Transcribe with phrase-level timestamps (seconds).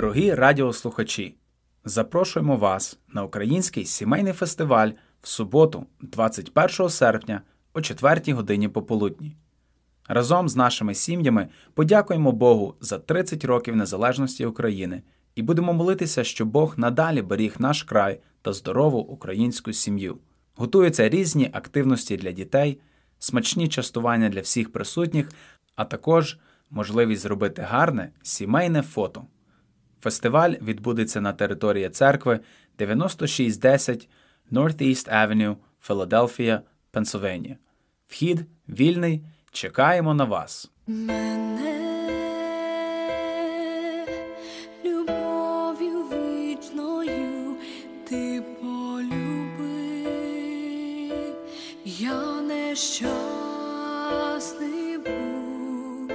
[0.00, 1.34] Дорогі радіослухачі,
[1.84, 4.90] запрошуємо вас на український сімейний фестиваль
[5.22, 9.36] в суботу, 21 серпня о 4 годині пополудні.
[10.08, 15.02] Разом з нашими сім'ями подякуємо Богу за 30 років незалежності України
[15.34, 20.18] і будемо молитися, щоб Бог надалі беріг наш край та здорову українську сім'ю.
[20.54, 22.80] Готуються різні активності для дітей,
[23.18, 25.28] смачні частування для всіх присутніх,
[25.76, 26.38] а також
[26.70, 29.24] можливість зробити гарне сімейне фото.
[30.02, 32.40] Фестиваль відбудеться на території церкви
[32.78, 34.08] 9610
[34.52, 37.56] Northeast Avenue, Філадельфія, Пенсильванія.
[38.08, 39.24] Вхід вільний.
[39.52, 40.70] Чекаємо на вас.
[40.86, 41.90] Мене
[44.84, 46.04] любов'ю
[48.08, 50.00] ти полюбив,
[51.84, 53.38] я нещасний
[54.98, 56.10] був,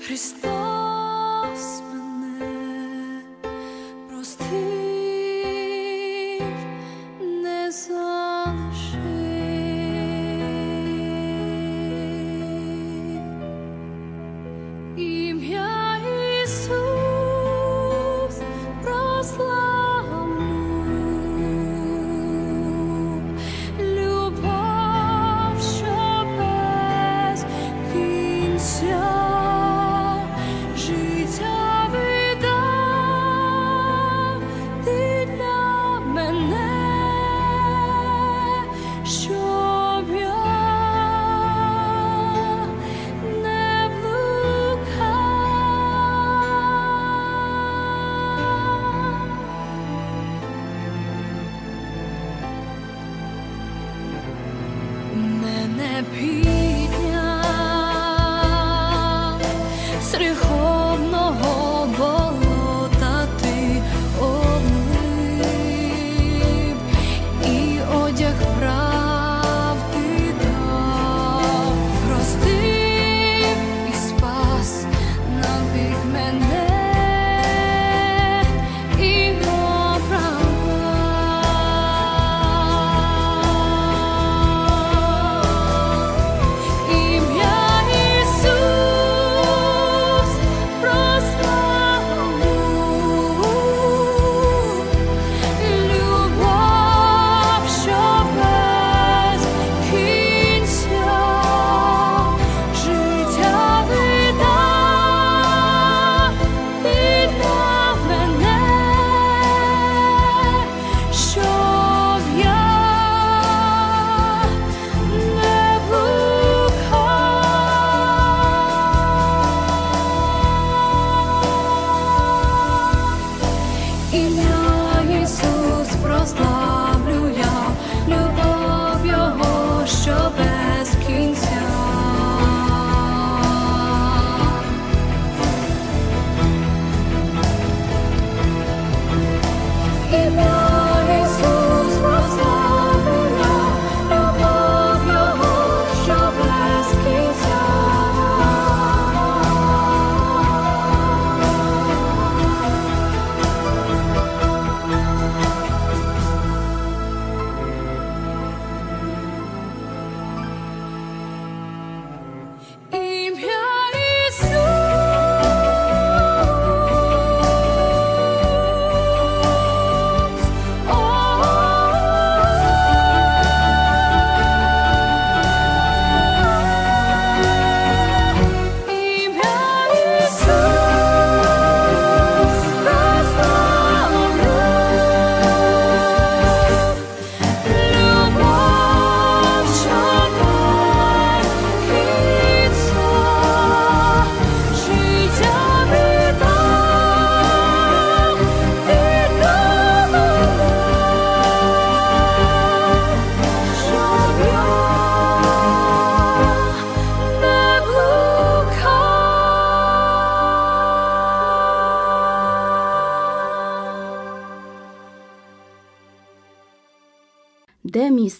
[0.00, 0.53] Христос
[55.94, 56.43] Мене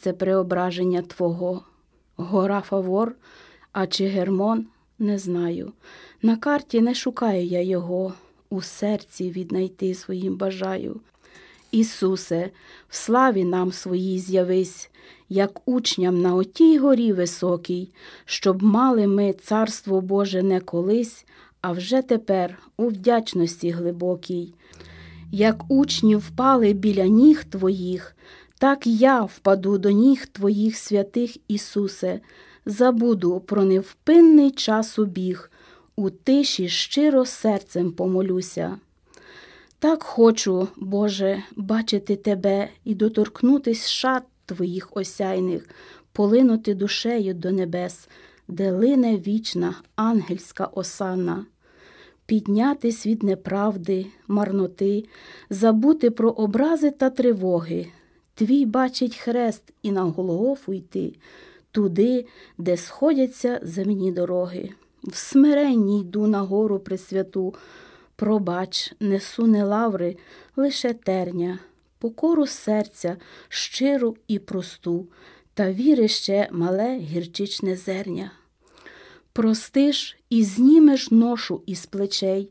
[0.04, 1.62] місце преображення Твого?
[2.16, 3.14] Гора Фавор,
[3.72, 4.66] а чи Гермон?
[4.98, 5.72] Не знаю.
[6.22, 8.14] На карті не шукаю я його,
[8.50, 11.00] у серці віднайти своїм бажаю.
[11.70, 12.50] Ісусе,
[12.88, 14.90] в славі нам своїй з'явись,
[15.28, 17.88] як учням на отій горі високій,
[18.24, 21.26] щоб мали ми царство Боже не колись,
[21.60, 24.54] а вже тепер у вдячності глибокій.
[25.32, 28.16] Як учні впали біля ніг Твоїх,
[28.58, 32.20] так я впаду до ніг Твоїх святих, Ісусе,
[32.66, 35.50] забуду про невпинний час убіг,
[35.96, 38.78] у тиші щиро серцем помолюся.
[39.78, 45.68] Так хочу, Боже, бачити Тебе і доторкнутись шат Твоїх осяйних,
[46.12, 48.08] полинути душею до небес,
[48.48, 51.46] де лине вічна ангельська осанна
[52.26, 55.04] піднятись від неправди, марноти,
[55.50, 57.86] забути про образи та тривоги.
[58.34, 61.14] Твій бачить хрест і на Голгофу йти,
[61.70, 62.26] туди,
[62.58, 64.70] де сходяться земні дороги.
[65.02, 67.54] В смиренні йду на гору пресвяту,
[68.16, 70.16] пробач, несу не лаври,
[70.56, 71.58] лише терня,
[71.98, 73.16] покору серця,
[73.48, 75.06] щиру і просту,
[75.54, 78.30] та віри ще мале гірчичне зерня.
[79.32, 82.50] Простиш і знімеш ношу із плечей,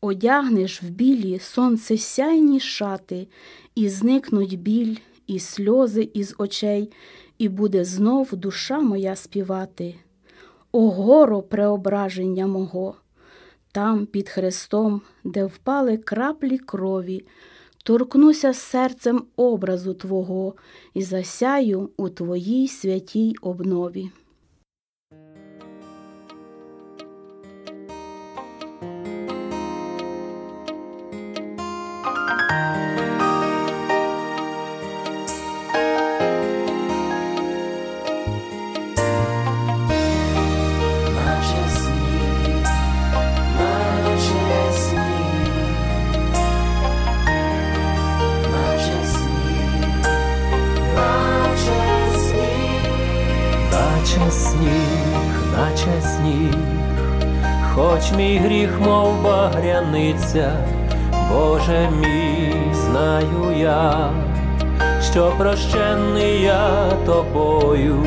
[0.00, 3.28] одягнеш в білі сонцесяйні шати,
[3.74, 4.96] і зникнуть біль,
[5.30, 6.92] і сльози із очей,
[7.38, 9.94] і буде знов душа моя співати.
[10.72, 12.94] О горо преображення мого!
[13.72, 17.26] Там, під хрестом, де впали краплі крові,
[17.84, 20.54] торкнуся серцем образу Твого
[20.94, 24.10] і засяю у Твоїй святій обнові.
[60.34, 60.52] Багряниця,
[61.32, 64.10] Боже мій, знаю я,
[65.12, 68.06] що прощений я тобою,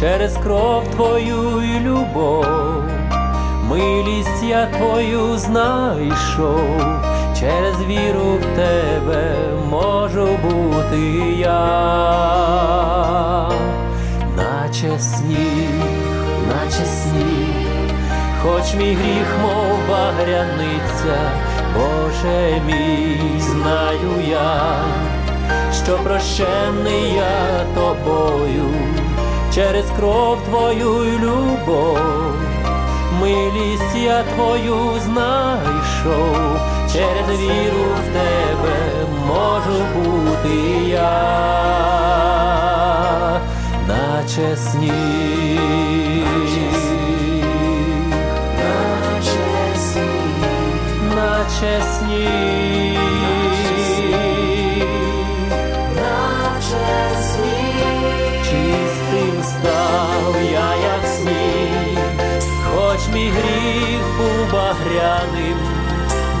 [0.00, 2.46] через кров твою і любов,
[3.68, 6.80] милість я твою знайшов,
[7.40, 9.34] через віру в тебе
[9.70, 11.00] можу бути
[11.38, 11.60] я.
[14.36, 15.70] Наче сніг,
[16.48, 17.43] наче сніг,
[18.44, 21.18] хоч мій гріх, мов багряниця,
[21.74, 24.84] Боже мій, знаю я,
[25.84, 28.74] що прощений я тобою,
[29.54, 31.98] через кров твою й любов,
[33.20, 36.60] милість я твою знайшов,
[36.92, 38.76] через віру в тебе
[39.26, 40.56] можу бути
[40.88, 41.44] я
[43.88, 45.84] наче сніг,
[51.60, 52.28] Чесні
[53.86, 54.88] сніг.
[55.96, 57.14] Наче.
[58.42, 60.74] Чистим став я,
[62.64, 64.50] хоч мій гріх був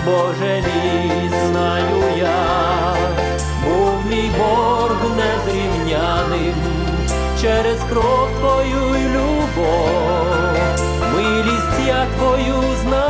[0.04, 2.96] Боже мій, знаю я,
[3.64, 6.54] був мій борг незрівняним
[7.40, 10.58] через кров твою й любов,
[11.14, 13.03] милість я твою знаю.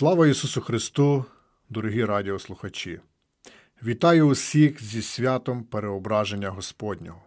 [0.00, 1.24] Слава Ісусу Христу,
[1.70, 3.00] дорогі радіослухачі!
[3.82, 7.22] Вітаю усіх зі святом Переображення Господнього.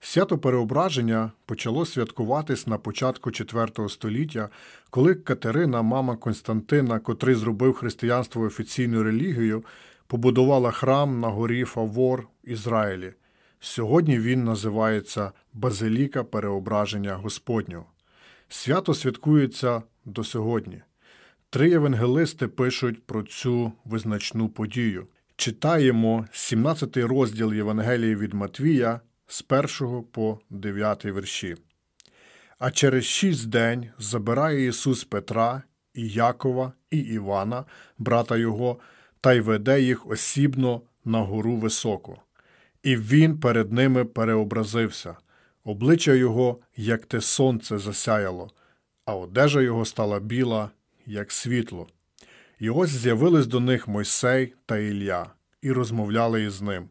[0.00, 4.48] Свято Переображення почало святкуватись на початку IV століття,
[4.90, 9.64] коли Катерина, мама Константина, котрий зробив християнство офіційною релігією,
[10.06, 13.12] побудувала храм на горі Фавор в Ізраїлі.
[13.60, 17.86] Сьогодні він називається Базиліка Переображення Господнього.
[18.48, 20.82] Свято святкується до сьогодні.
[21.50, 25.06] Три євангелисти пишуть про цю визначну подію.
[25.36, 29.44] Читаємо 17 розділ Євангелії від Матвія з
[29.80, 31.56] 1 по 9 вірші.
[32.58, 35.62] А через шість день забирає Ісус Петра
[35.94, 37.64] і Якова і Івана,
[37.98, 38.78] брата його,
[39.20, 42.18] та й веде їх осібно на гору високу.
[42.82, 45.16] І він перед ними переобразився.
[45.64, 48.50] Обличчя його, як те сонце, засяяло,
[49.04, 50.70] а одежа його стала біла,
[51.08, 51.86] як світло.
[52.58, 55.26] І ось з'явились до них Мойсей та Ілля,
[55.62, 56.88] і розмовляли із ним.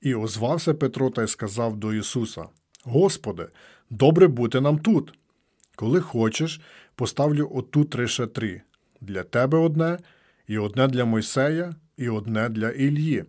[0.00, 2.44] І озвався Петро та й сказав до Ісуса:
[2.84, 3.48] Господи,
[3.90, 5.14] добре бути нам тут.
[5.76, 6.60] Коли хочеш,
[6.94, 8.62] поставлю отут три шатри
[9.00, 9.98] для тебе одне,
[10.46, 13.24] і одне для Мойсея, і одне для Іллі.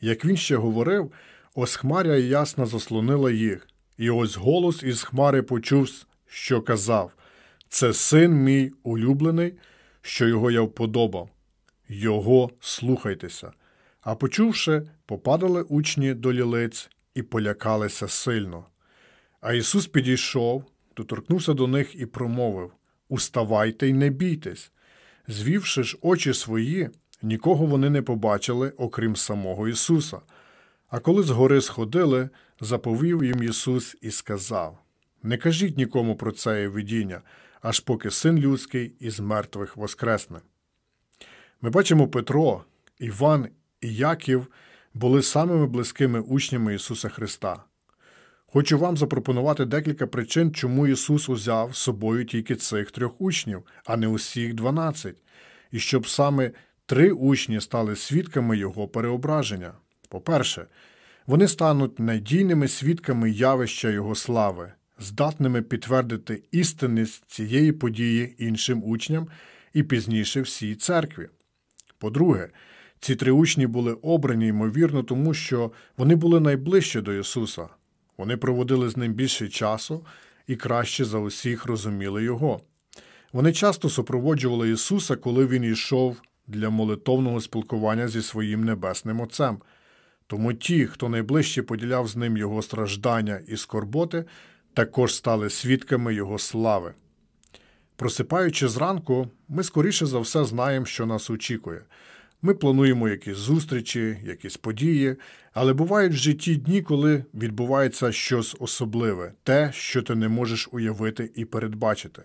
[0.00, 1.12] Як він ще говорив,
[1.54, 5.88] ось хмаря ясна заслонила їх, і ось голос із хмари почув,
[6.26, 7.12] що казав:
[7.68, 9.54] Це син мій улюблений,
[10.02, 11.30] що його я вподобав.
[11.88, 13.52] Його слухайтеся.
[14.00, 18.64] А почувши, попадали учні до лілиць і полякалися сильно.
[19.40, 20.64] А Ісус підійшов,
[20.96, 22.72] доторкнувся до них і промовив
[23.08, 24.72] Уставайте й не бійтесь.
[25.28, 26.90] Звівши ж очі свої,
[27.22, 30.20] нікого вони не побачили, окрім самого Ісуса.
[30.88, 32.28] А коли з гори сходили,
[32.60, 34.78] заповів їм Ісус і сказав
[35.22, 37.22] Не кажіть нікому про це видіння,
[37.62, 40.38] аж поки син людський із мертвих воскресне.
[41.60, 42.64] Ми бачимо Петро,
[42.98, 43.48] Іван
[43.80, 44.46] і Яків
[44.94, 47.64] були самими близькими учнями Ісуса Христа.
[48.46, 53.96] Хочу вам запропонувати декілька причин, чому Ісус узяв з собою тільки цих трьох учнів, а
[53.96, 55.22] не усіх дванадцять,
[55.70, 56.50] і щоб саме
[56.86, 59.72] три учні стали свідками Його переображення.
[60.08, 60.66] По-перше,
[61.26, 69.28] вони стануть надійними свідками явища Його слави, здатними підтвердити істинність цієї події іншим учням
[69.74, 71.28] і пізніше всій церкві.
[71.98, 72.48] По-друге,
[73.00, 77.68] ці три учні були обрані, ймовірно, тому що вони були найближче до Ісуса.
[78.18, 80.06] Вони проводили з ним більше часу
[80.46, 82.60] і краще за усіх розуміли Його.
[83.32, 89.58] Вони часто супроводжували Ісуса, коли Він йшов для молитовного спілкування зі своїм небесним Отцем.
[90.26, 94.24] Тому ті, хто найближче поділяв з ним Його страждання і скорботи,
[94.78, 96.94] також стали свідками Його слави.
[97.96, 101.80] Просипаючи зранку, ми скоріше за все знаємо, що нас очікує.
[102.42, 105.16] Ми плануємо якісь зустрічі, якісь події,
[105.52, 111.30] але бувають в житті дні, коли відбувається щось особливе, те, що ти не можеш уявити
[111.34, 112.22] і передбачити.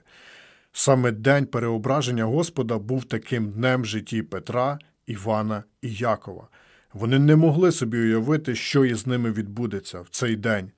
[0.74, 6.48] Саме день переображення Господа був таким днем в житті Петра, Івана і Якова.
[6.94, 10.72] Вони не могли собі уявити, що із ними відбудеться в цей день.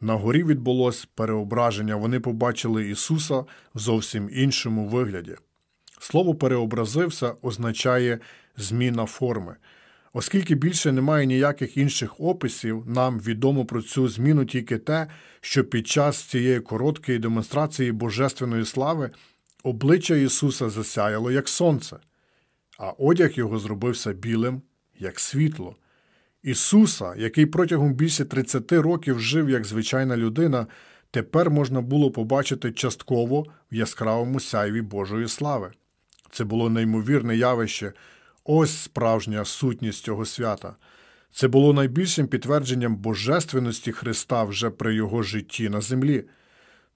[0.00, 3.38] На горі відбулось переображення, вони побачили Ісуса
[3.74, 5.36] в зовсім іншому вигляді.
[6.00, 8.18] Слово переобразився означає
[8.56, 9.56] зміна форми.
[10.12, 15.06] Оскільки більше немає ніяких інших описів, нам відомо про цю зміну тільки те,
[15.40, 19.10] що під час цієї короткої демонстрації божественної слави
[19.62, 21.96] обличчя Ісуса засяяло як сонце,
[22.78, 24.62] а одяг його зробився білим,
[24.98, 25.76] як світло.
[26.46, 30.66] Ісуса, який протягом більше 30 років жив як звичайна людина,
[31.10, 35.70] тепер можна було побачити частково в яскравому сяйві Божої слави.
[36.30, 37.92] Це було неймовірне явище,
[38.44, 40.76] ось справжня сутність цього свята.
[41.32, 46.24] Це було найбільшим підтвердженням божественності Христа вже при його житті на землі.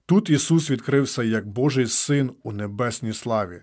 [0.05, 3.61] Тут Ісус відкрився як Божий Син у небесній славі.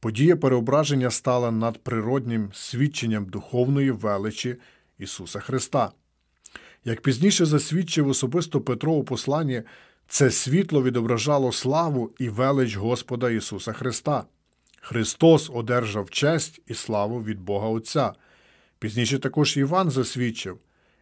[0.00, 4.56] Подія переображення стала надприроднім свідченням духовної величі
[4.98, 5.92] Ісуса Христа.
[6.84, 9.62] Як пізніше засвідчив особисто Петро у посланні,
[10.08, 14.24] це світло відображало славу і велич Господа Ісуса Христа.
[14.80, 18.12] Христос одержав честь і славу від Бога Отця.
[18.78, 20.58] Пізніше також Іван засвідчив,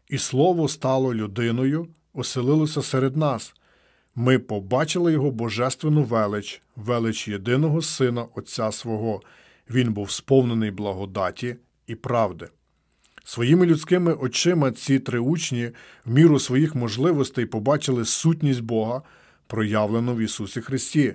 [0.09, 3.55] і Слово стало людиною, оселилося серед нас.
[4.15, 9.23] Ми побачили його божественну велич, велич єдиного Сина Отця свого.
[9.71, 11.57] Він був сповнений благодаті
[11.87, 12.49] і правди.
[13.29, 15.71] Своїми людськими очима ці три учні
[16.05, 19.03] в міру своїх можливостей побачили сутність Бога,
[19.47, 21.15] проявлену в Ісусі Христі.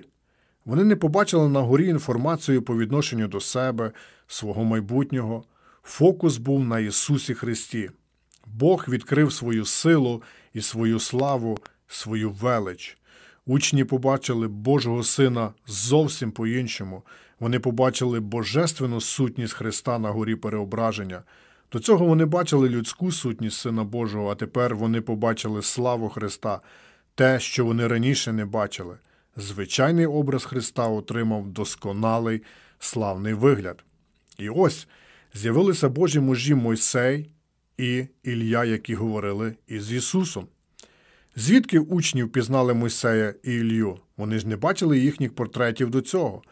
[0.64, 3.92] Вони не побачили на горі інформацію по відношенню до себе,
[4.26, 5.44] свого майбутнього.
[5.82, 7.90] Фокус був на Ісусі Христі.
[8.46, 10.22] Бог відкрив свою силу
[10.54, 12.98] і свою славу, свою велич.
[13.46, 17.02] Учні побачили Божого Сина зовсім по-іншому.
[17.40, 21.22] Вони побачили божественну сутність Христа на горі переображення.
[21.72, 26.60] До цього вони бачили людську сутність Сина Божого, а тепер вони побачили славу Христа,
[27.14, 28.96] те, що вони раніше не бачили.
[29.36, 32.42] Звичайний образ Христа отримав досконалий
[32.78, 33.84] славний вигляд.
[34.38, 34.88] І ось
[35.34, 37.30] з'явилися Божі мужі Мойсей
[37.78, 40.46] і Ілля, які говорили із Ісусом.
[41.36, 43.98] Звідки учні впізнали Мойсея і Ілью?
[44.16, 46.42] Вони ж не бачили їхніх портретів до цього.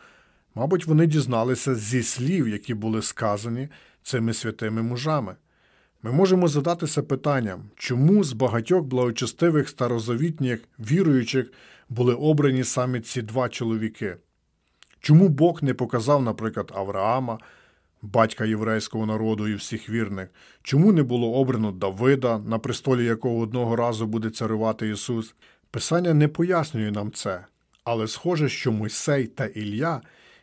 [0.54, 3.68] Мабуть, вони дізналися зі слів, які були сказані
[4.02, 5.36] цими святими мужами.
[6.02, 11.52] Ми можемо задатися питанням, чому з багатьох благочестивих старозавітніх віруючих
[11.88, 14.16] були обрані саме ці два чоловіки?
[15.00, 17.38] Чому Бог не показав, наприклад, Авраама,
[18.02, 20.28] батька єврейського народу і всіх вірних?
[20.62, 25.34] Чому не було обрано Давида, на престолі якого одного разу буде царювати Ісус?
[25.70, 27.46] Писання не пояснює нам це,
[27.84, 30.00] але схоже, що Мойсей та Ілля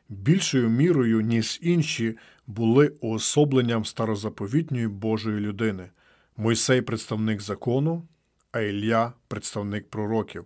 [0.10, 2.18] більшою мірою, ніж інші,
[2.48, 5.90] були уособленням старозаповітньої Божої людини.
[6.38, 8.08] Мойсей представник закону,
[8.52, 10.46] а Ілля представник пророків.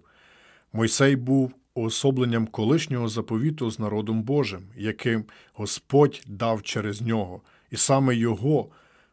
[0.74, 8.16] Мойсей був уособленням колишнього заповіту з народом Божим, яким Господь дав через нього, і саме
[8.16, 8.70] його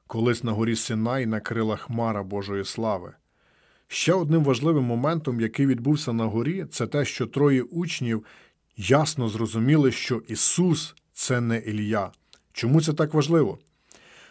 [0.06, 3.12] колись на горі Синай накрила хмара Божої слави.
[3.88, 8.24] Ще одним важливим моментом, який відбувся на горі, це те, що троє учнів
[8.76, 12.12] ясно зрозуміли, що Ісус це не Ілля.
[12.58, 13.58] Чому це так важливо?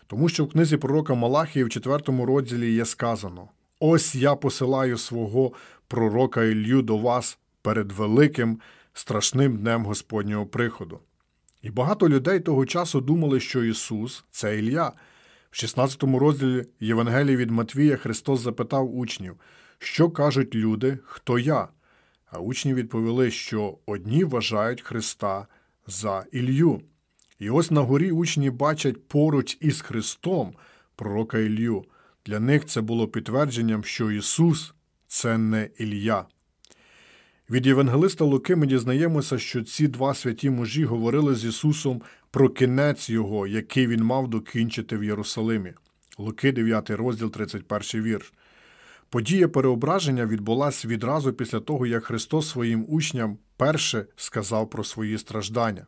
[0.08, 5.54] Тому що в книзі пророка Малахії в 4 розділі є сказано: Ось я посилаю свого
[5.88, 8.60] пророка Ілью до вас перед великим
[8.94, 11.00] страшним днем Господнього приходу.
[11.62, 14.92] І багато людей того часу думали, що Ісус це Ілля.
[15.52, 19.36] В 16 розділі Євангелії від Матвія Христос запитав учнів,
[19.80, 21.68] що кажуть люди, хто я?
[22.32, 25.48] А учні відповіли, що одні вважають Христа
[25.88, 26.82] за Ілью.
[27.40, 30.54] І ось на горі учні бачать поруч із Христом
[30.96, 31.86] пророка Ілью.
[32.26, 34.74] Для них це було підтвердженням, що Ісус
[35.08, 36.26] це не Ілля.
[37.50, 43.10] Від Євангелиста Луки ми дізнаємося, що ці два святі мужі говорили з Ісусом про кінець
[43.10, 45.74] Його, який він мав докінчити в Єрусалимі.
[46.18, 48.34] Луки, 9 розділ, 31 вірш.
[49.10, 55.86] Подія переображення відбулася відразу після того, як Христос своїм учням перше сказав про свої страждання.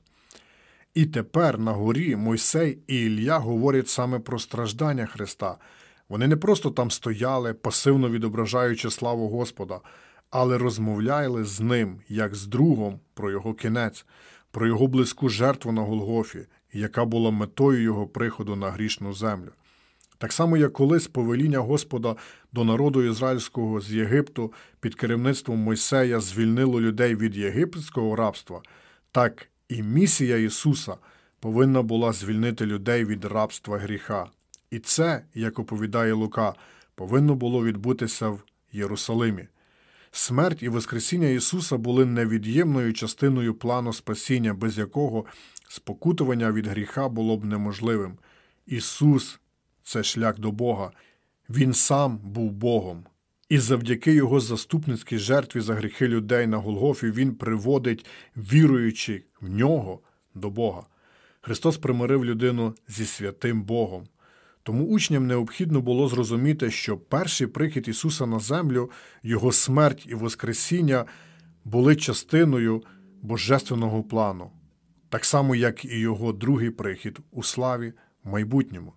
[0.93, 5.58] І тепер на горі Мойсей і Ілля говорять саме про страждання Христа.
[6.10, 9.80] Вони не просто там стояли, пасивно відображаючи славу Господа,
[10.30, 14.06] але розмовляли з ним, як з другом, про його кінець,
[14.52, 19.52] про його близьку жертву на Голгофі, яка була метою його приходу на грішну землю.
[20.17, 22.15] Так само, як колись повеління Господа
[22.52, 28.62] до народу ізраїльського з Єгипту під керівництвом Мойсея звільнило людей від єгипетського рабства,
[29.12, 30.97] так і місія Ісуса
[31.39, 34.29] повинна була звільнити людей від рабства гріха.
[34.71, 36.53] І це, як оповідає Лука,
[36.95, 39.47] повинно було відбутися в Єрусалимі.
[40.12, 45.25] Смерть і Воскресіння Ісуса були невід'ємною частиною плану спасіння, без якого
[45.67, 48.17] спокутування від гріха було б неможливим.
[48.65, 49.39] Ісус
[49.84, 50.91] це шлях до Бога.
[51.49, 53.05] Він сам був Богом.
[53.49, 58.05] І завдяки його заступницькій жертві за гріхи людей на Голгофі він приводить,
[58.38, 59.99] віруючи в нього,
[60.35, 60.83] до Бога.
[61.41, 64.07] Христос примирив людину зі святим Богом.
[64.63, 68.91] Тому учням необхідно було зрозуміти, що перший прихід Ісуса на землю,
[69.23, 71.05] Його смерть і Воскресіння
[71.65, 72.83] були частиною
[73.21, 74.51] божественного плану,
[75.09, 78.93] так само, як і Його другий прихід у славі в майбутньому.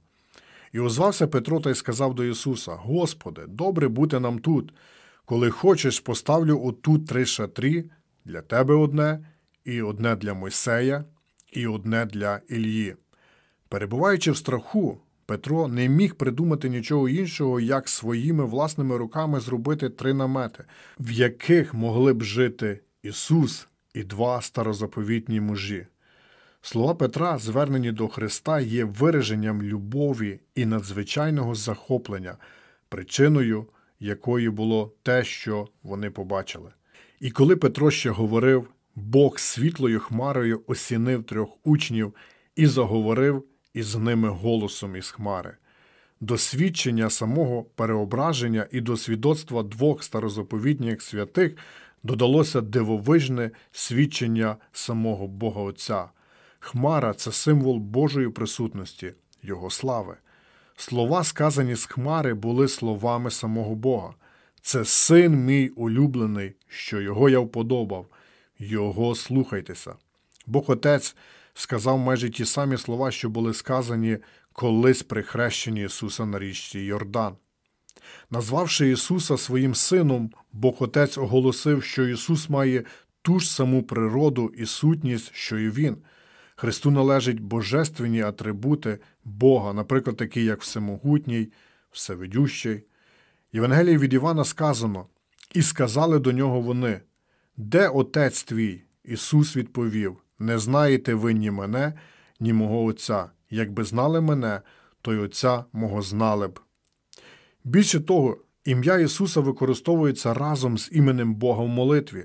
[0.73, 4.75] І озвався Петро та й сказав до Ісуса: Господи, добре бути нам тут.
[5.25, 7.91] Коли хочеш, поставлю отут три шатрі
[8.25, 9.27] для тебе одне,
[9.65, 11.05] і одне для Мойсея,
[11.53, 12.97] і одне для Ілії.
[13.69, 20.15] Перебуваючи в страху, Петро не міг придумати нічого іншого, як своїми власними руками зробити три
[20.15, 20.65] намети,
[21.01, 25.87] в яких могли б жити Ісус і два старозаповітні мужі.
[26.65, 32.37] Слова Петра, звернені до Христа, є вираженням любові і надзвичайного захоплення,
[32.89, 33.67] причиною
[34.01, 36.71] якої було те, що вони побачили.
[37.21, 42.15] І коли Петро ще говорив, Бог світлою хмарою осінив трьох учнів
[42.57, 43.45] і заговорив
[43.75, 45.57] із ними голосом із хмари.
[46.21, 51.57] До свідчення самого переображення і до свідоцтва двох старозаповітніх святих
[52.03, 56.09] додалося дивовижне свідчення самого Бога Отця.
[56.65, 60.17] Хмара це символ Божої присутності, Його слави.
[60.77, 64.15] Слова, сказані з хмари, були словами самого Бога.
[64.61, 68.07] Це син мій улюблений, що його я вподобав,
[68.59, 69.95] його слухайтеся.
[70.47, 71.17] Бог Отець
[71.55, 74.19] сказав майже ті самі слова, що були сказані
[74.53, 77.35] колись при хрещенні Ісуса на річці Йордан.
[78.31, 82.85] Назвавши Ісуса своїм сином, Бог Отець оголосив, що Ісус має
[83.23, 85.97] ту ж саму природу і сутність, що і Він.
[86.63, 91.53] Христу належать божественні атрибути Бога, наприклад, такі як всемогутній,
[91.91, 92.85] всевидющий.
[93.53, 95.07] Євангелії від Івана сказано:
[95.55, 97.01] І сказали до нього вони:
[97.57, 98.83] Де отець твій?
[99.05, 101.93] Ісус відповів: Не знаєте ви ні мене,
[102.41, 103.31] ні мого Отця.
[103.51, 104.61] Якби знали мене,
[105.01, 106.61] то й Отця мого знали б.
[107.65, 112.25] Більше того, ім'я Ісуса використовується разом з іменем Бога в молитві.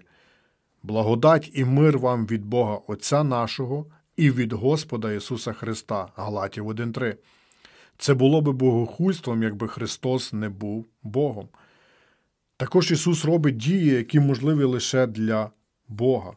[0.84, 3.86] Благодать і мир вам від Бога Отця нашого
[4.18, 6.08] і від Господа Ісуса Христа.
[6.16, 7.16] Галатів 1.3.
[7.98, 11.48] Це було би богохульством, якби Христос не був Богом.
[12.58, 15.50] Також Ісус робить дії, які можливі лише для
[15.88, 16.34] Бога.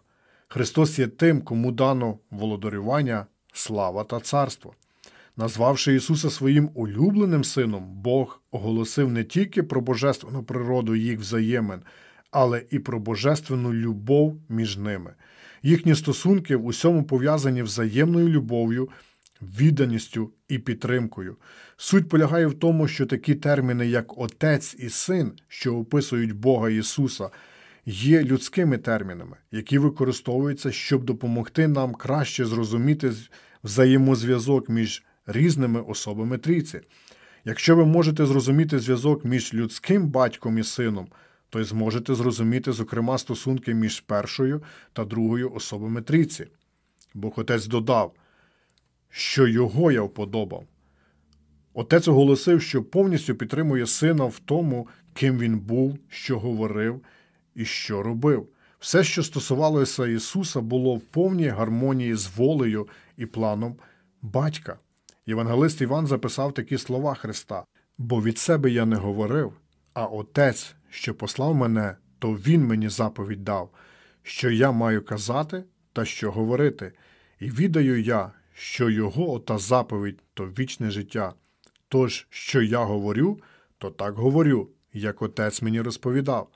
[0.49, 4.75] Христос є тим, кому дано володарювання, слава та царство.
[5.37, 11.81] Назвавши Ісуса своїм улюбленим сином, Бог оголосив не тільки про божественну природу їх взаємин,
[12.31, 15.15] але і про божественну любов між ними.
[15.63, 18.89] Їхні стосунки в усьому пов'язані взаємною любов'ю,
[19.43, 21.37] відданістю і підтримкою.
[21.77, 27.31] Суть полягає в тому, що такі терміни, як Отець і Син, що описують Бога Ісуса,
[27.87, 33.13] є людськими термінами, які використовуються, щоб допомогти нам краще зрозуміти
[33.65, 36.81] взаємозв'язок між різними особами трійці.
[37.45, 41.09] Якщо ви можете зрозуміти зв'язок між людським батьком і сином,
[41.51, 46.47] то й зможете зрозуміти, зокрема, стосунки між першою та другою особами трійці.
[47.15, 48.15] Бог Отець додав,
[49.09, 50.65] що його я вподобав.
[51.75, 57.01] Отець оголосив, що повністю підтримує сина в тому, ким він був, що говорив
[57.55, 58.49] і що робив.
[58.79, 63.77] Все, що стосувалося Ісуса, було в повній гармонії з волею і планом
[64.23, 64.79] батька.
[65.27, 67.65] Євангелист Іван записав такі слова Христа:
[67.99, 69.53] Бо від себе я не говорив,
[69.95, 73.71] а Отець, що послав мене, то Він мені заповідь дав,
[74.23, 76.93] що я маю казати та що говорити,
[77.41, 81.35] і відаю я, що його ота заповідь то вічне життя.
[81.89, 83.41] Тож, що я говорю,
[83.79, 86.49] то так говорю, як отець мені розповідав.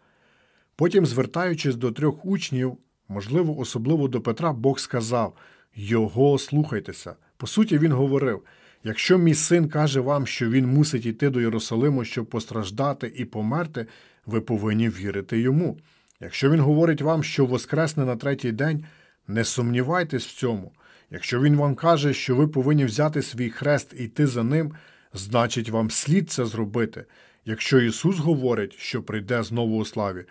[0.77, 2.77] Потім, звертаючись до трьох учнів,
[3.09, 5.37] можливо, особливо до Петра, Бог сказав
[5.75, 7.17] Його слухайтеся.
[7.37, 8.43] По суті, він говорив:
[8.85, 13.87] якщо мій син каже вам, що він мусить йти до Єрусалиму, щоб постраждати і померти,
[14.27, 15.79] ви повинні вірити йому.
[16.21, 18.85] Якщо він говорить вам, що воскресне на третій день,
[19.29, 20.73] не сумнівайтесь в цьому.
[21.11, 24.75] Якщо він вам каже, що ви повинні взяти свій хрест і йти за ним,
[25.13, 27.05] значить вам слід це зробити.
[27.45, 30.25] Якщо Ісус говорить, що прийде знову у славі,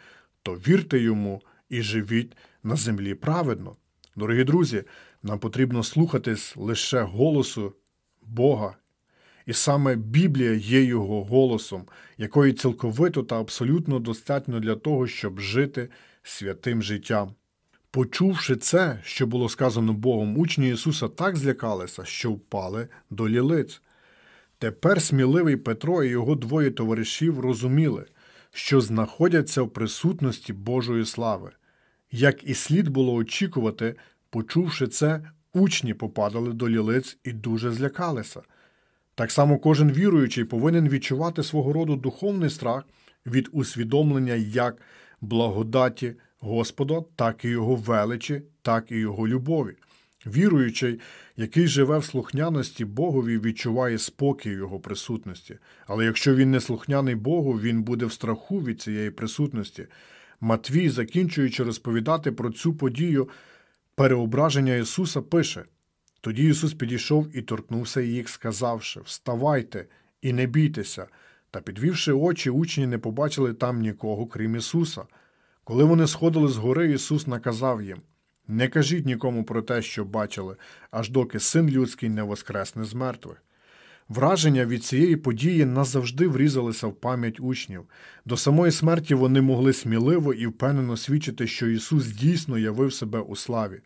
[0.44, 3.76] то вірте йому і живіть на землі праведно.
[4.16, 4.84] Дорогі друзі,
[5.24, 7.74] нам потрібно слухатись лише голосу
[8.28, 8.76] Бога.
[9.46, 11.86] І саме Біблія є його голосом,
[12.18, 15.90] якої цілковито та абсолютно достатньо для того, щоб жити
[16.24, 17.36] святим життям.
[17.92, 23.82] Почувши це, що було сказано Богом, учні Ісуса так злякалися, що впали до лілиць.
[24.58, 28.06] Тепер сміливий Петро і його двоє товаришів розуміли,
[28.52, 31.52] що знаходяться в присутності Божої слави.
[32.12, 33.96] Як і слід було очікувати,
[34.30, 38.42] почувши це, учні попадали до лілиць і дуже злякалися.
[39.16, 42.84] Так само кожен віруючий повинен відчувати свого роду духовний страх
[43.26, 44.82] від усвідомлення як
[45.22, 49.76] благодаті Господа, так і Його величі, так і Його любові.
[50.26, 51.00] Віруючий,
[51.38, 55.58] який живе в слухняності Богові, відчуває спокій його присутності.
[55.88, 59.88] Але якщо він не слухняний Богу, він буде в страху від цієї присутності.
[60.42, 63.30] Матвій, закінчуючи розповідати про цю подію
[63.96, 65.66] переображення Ісуса, пише:
[66.22, 69.86] Тоді Ісус підійшов і торкнувся їх, сказавши: Вставайте
[70.22, 71.08] і не бійтеся.
[71.52, 75.02] Та підвівши очі, учні не побачили там нікого, крім Ісуса.
[75.64, 78.02] Коли вони сходили з гори, Ісус наказав їм:
[78.48, 80.56] Не кажіть нікому про те, що бачили,
[80.92, 83.44] аж доки син людський не воскресне з мертвих.
[84.10, 87.84] Враження від цієї події назавжди врізалися в пам'ять учнів.
[88.26, 93.36] До самої смерті вони могли сміливо і впевнено свідчити, що Ісус дійсно явив себе у
[93.36, 93.82] славі.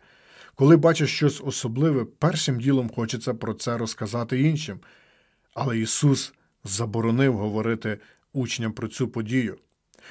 [0.56, 4.80] Коли бачиш щось особливе, першим ділом хочеться про це розказати іншим.
[5.54, 7.98] Але Ісус заборонив говорити
[8.34, 9.58] учням про цю подію.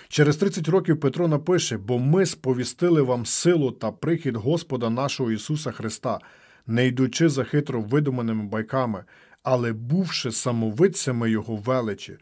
[0.09, 5.73] Через 30 років Петро напише: бо ми сповістили вам силу та прихід Господа нашого Ісуса
[5.73, 6.19] Христа,
[6.67, 9.05] не йдучи за хитро видуманими байками,
[9.47, 12.19] але бувши самовидцями Його величі,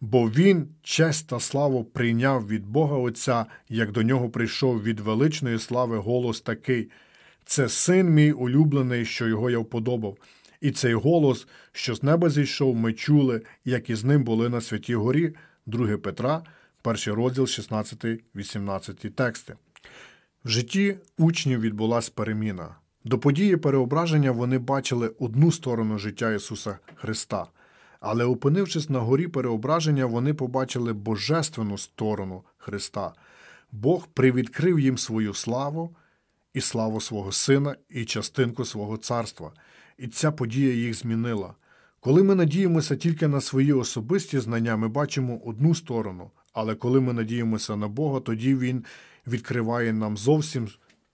[0.00, 5.58] бо Він честь та славу прийняв від Бога Отця, як до нього прийшов від величної
[5.58, 6.90] слави голос такий:
[7.44, 10.16] Це син мій улюблений, що його я вподобав.
[10.60, 14.94] І цей голос, що з неба зійшов, ми чули, як із ним були на святій
[14.94, 15.34] горі,
[15.66, 16.42] 2 Петра,
[16.82, 19.54] перший розділ, 16-18 тексти.
[20.44, 22.76] В житті учнів відбулася переміна.
[23.08, 27.46] До події переображення вони бачили одну сторону життя Ісуса Христа,
[28.00, 33.12] але, опинившись на горі переображення, вони побачили божественну сторону Христа.
[33.72, 35.96] Бог привідкрив їм свою славу
[36.54, 39.52] і славу свого Сина, і частинку свого царства.
[39.98, 41.54] І ця подія їх змінила.
[42.00, 47.12] Коли ми надіємося тільки на свої особисті знання, ми бачимо одну сторону, але коли ми
[47.12, 48.84] надіємося на Бога, тоді Він
[49.26, 50.68] відкриває нам зовсім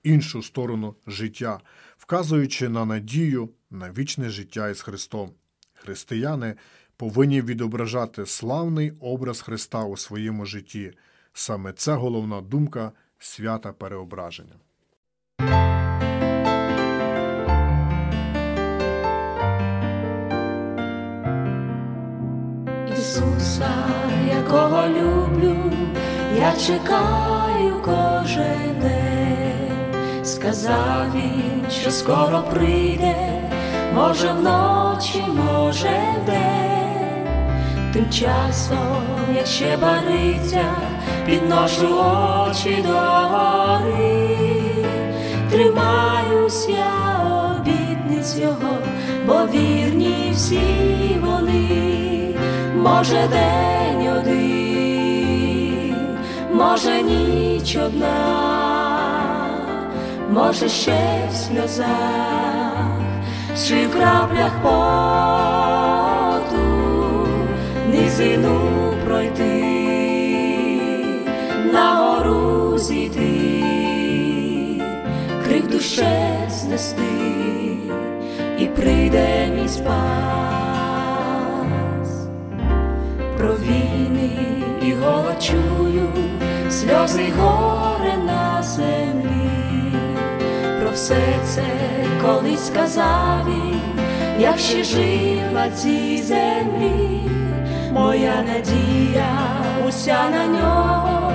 [0.04, 1.61] іншу сторону життя,
[2.06, 5.30] вказуючи на надію на вічне життя із Христом.
[5.74, 6.54] Християни
[6.96, 10.92] повинні відображати славний образ Христа у своєму житті.
[11.32, 14.54] Саме це головна думка свята переображення.
[22.98, 23.70] Ісуса,
[24.28, 25.72] якого люблю,
[26.38, 29.13] я чекаю кожен день.
[30.44, 33.16] Сказав він, що скоро прийде,
[33.94, 37.26] може вночі, може вдень.
[37.92, 39.02] Тим часом,
[39.37, 40.64] як ще бариться,
[41.26, 44.28] підношу очі до гори,
[45.50, 47.22] тримаюсь я
[47.59, 48.78] обітниць його,
[49.26, 50.61] бо вірні всі
[51.22, 52.35] вони.
[52.76, 55.96] Може день один,
[56.52, 58.73] може ніч одна,
[60.34, 63.00] може ще в сльозах,
[63.66, 65.14] чи краплях поту
[67.92, 68.60] низину
[69.04, 69.64] пройти,
[71.72, 73.62] на гору зійти,
[75.44, 77.02] крик душе знести,
[78.58, 79.94] і прийде мій спас.
[83.38, 84.30] Про війни
[84.86, 86.08] і голод чую,
[86.70, 89.13] сльози й горе на землі,
[90.94, 91.62] все це
[92.22, 93.80] колись сказав він,
[94.38, 97.20] як ще жив на цій землі,
[97.92, 99.28] моя надія
[99.88, 101.33] уся на нього,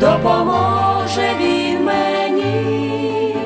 [0.00, 3.36] допоможе він мені,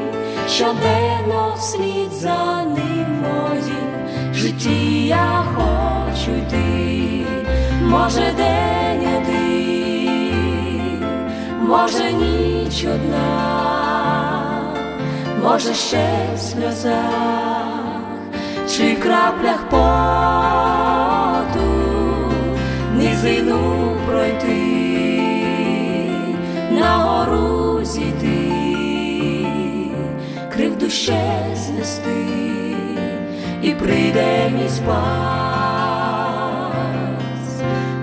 [0.48, 6.64] щоденно вслід за ним моїм житті я хочу йти.
[7.82, 11.04] Може день один,
[11.68, 13.73] може ніч одна,
[15.44, 18.00] може ще в сльозах,
[18.68, 19.84] чи в краплях поту
[22.96, 25.20] низину пройти,
[26.70, 28.50] на гору зійти,
[30.52, 32.26] крив душе знести,
[33.62, 34.94] і прийде мій спас.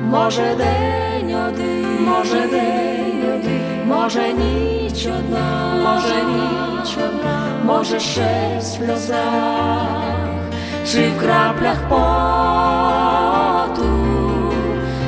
[0.10, 4.34] Може день один, може день один, може
[4.92, 9.88] ніч одна, може ніч одна, може ще в сльозах,
[10.92, 13.04] чи в краплях поту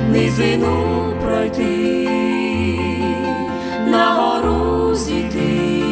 [0.09, 2.09] низину пройти,
[3.87, 5.83] на гору зійти,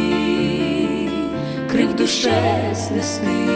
[1.71, 3.56] крив душе знести,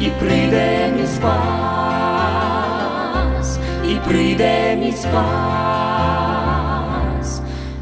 [0.00, 1.28] і прийде мій спас,
[3.90, 5.87] і прийде мій спас,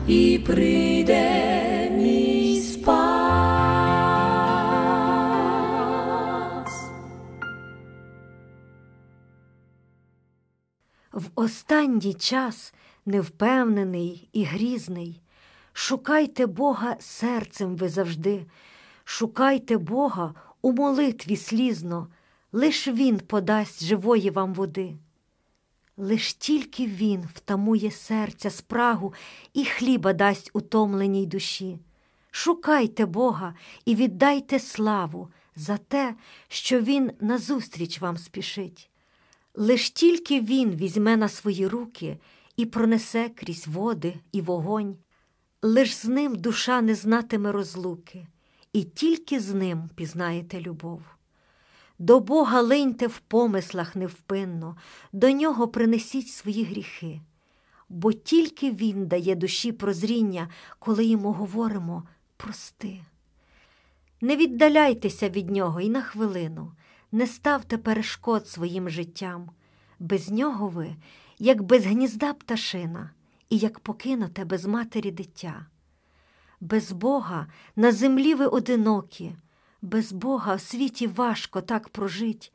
[0.09, 3.07] і прийде мій спас.
[11.13, 12.75] В останній час
[13.07, 15.21] невпевнений і грізний.
[15.73, 18.47] Шукайте Бога серцем ви завжди,
[19.05, 22.09] шукайте Бога у молитві слізно,
[22.53, 24.97] лиш Він подасть живої вам води.
[25.97, 29.15] Лиш тільки Він втамує серця спрагу
[29.55, 31.79] і хліба дасть утомленій душі.
[32.31, 33.55] Шукайте Бога
[33.85, 36.15] і віддайте славу за те,
[36.49, 38.91] що Він назустріч вам спішить.
[39.55, 42.19] Лиш тільки Він візьме на свої руки
[42.57, 44.97] і пронесе крізь води і вогонь,
[45.63, 48.27] лиш з ним душа не знатиме розлуки,
[48.73, 51.03] і тільки з ним пізнаєте любов.
[51.99, 54.77] До Бога линьте в помислах невпинно,
[55.13, 57.21] до нього принесіть свої гріхи,
[57.89, 62.03] бо тільки Він дає душі прозріння, коли йому говоримо
[62.37, 63.01] прости.
[64.21, 66.73] Не віддаляйтеся від нього і на хвилину,
[67.13, 69.51] не ставте перешкод своїм життям.
[69.99, 70.97] Без нього ви,
[71.39, 73.11] як без гнізда пташина,
[73.51, 75.67] і як покинуте без матері дитя.
[76.61, 79.37] Без Бога на землі ви одинокі,
[79.87, 82.53] без Бога в світі важко так прожить.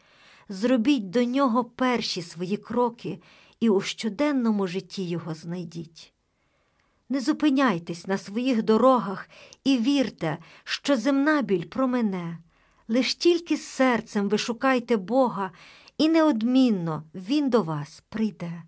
[0.49, 3.21] Зробіть до нього перші свої кроки
[3.59, 6.13] і у щоденному житті його знайдіть.
[7.09, 9.29] Не зупиняйтесь на своїх дорогах
[9.63, 12.37] і вірте, що земна біль промене.
[12.87, 15.51] Лиш тільки серцем ви шукайте Бога,
[15.97, 18.63] і неодмінно Він до вас прийде.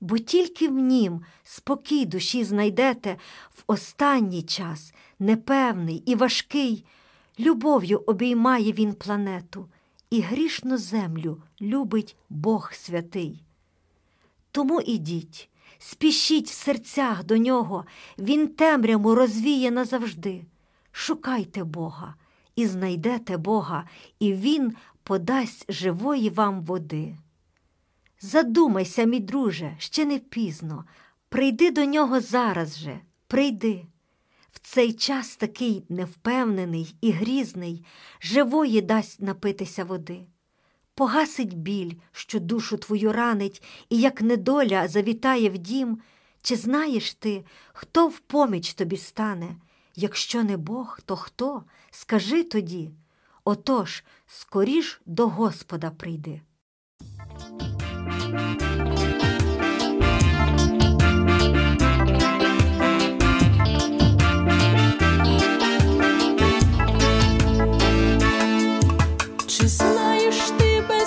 [0.00, 3.16] Бо тільки в нім спокій душі знайдете
[3.50, 6.84] в останній час, непевний і важкий,
[7.42, 9.68] любов'ю обіймає він планету,
[10.10, 13.44] і грішну землю любить Бог святий.
[14.50, 17.84] Тому ідіть, спішіть в серцях до нього,
[18.18, 20.44] він темряву розвіє назавжди.
[20.92, 22.14] Шукайте Бога
[22.56, 23.84] і знайдете Бога,
[24.18, 27.16] і Він подасть живої вам води.
[28.20, 30.84] Задумайся, мій друже, ще не пізно.
[31.28, 33.86] Прийди до нього зараз же, прийди.
[34.62, 37.84] Цей час такий невпевнений і грізний,
[38.20, 40.20] живої дасть напитися води.
[40.94, 45.98] Погасить біль, що душу твою ранить, і як недоля завітає в дім.
[46.42, 49.56] Чи знаєш ти, хто в поміч тобі стане?
[49.96, 51.64] Якщо не Бог, то хто?
[51.90, 52.90] Скажи тоді.
[53.44, 56.40] Отож, скоріш до Господа прийди.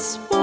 [0.06, 0.34] Ти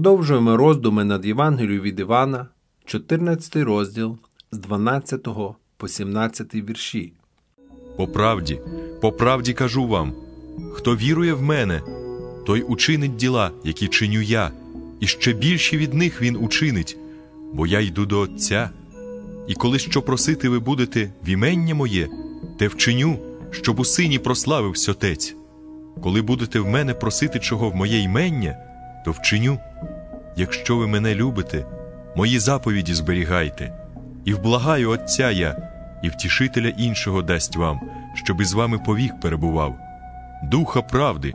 [0.00, 2.46] Продовжуємо роздуми над Євангелією від Івана,
[2.84, 4.18] 14 розділ
[4.52, 5.28] з 12
[5.76, 7.12] по 17 вірші.
[7.96, 8.60] По правді,
[9.00, 10.12] по правді кажу вам:
[10.72, 11.82] хто вірує в мене,
[12.46, 14.50] той учинить діла, які чиню я,
[15.00, 16.98] і ще більші від них він учинить,
[17.52, 18.70] бо я йду до Отця.
[19.48, 22.08] І коли що просити ви будете в імення моє,
[22.58, 23.18] те вчиню,
[23.50, 25.36] щоб у сині прославився Отець.
[26.02, 28.69] Коли будете в мене просити чого в моє імення,
[29.04, 29.58] то вчиню.
[30.36, 31.64] Якщо ви мене любите,
[32.16, 33.72] мої заповіді зберігайте,
[34.24, 35.56] і вблагаю Отця я,
[36.02, 37.80] і втішителя іншого дасть вам,
[38.14, 39.78] щоб із вами повік перебував,
[40.42, 41.34] духа правди,